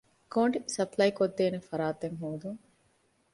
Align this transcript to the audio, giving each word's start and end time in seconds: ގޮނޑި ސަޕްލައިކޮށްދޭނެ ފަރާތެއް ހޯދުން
ގޮނޑި 0.33 0.59
ސަޕްލައިކޮށްދޭނެ 0.75 1.59
ފަރާތެއް 1.67 2.17
ހޯދުން 2.21 2.59